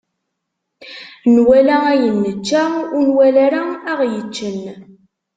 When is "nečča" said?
2.23-2.63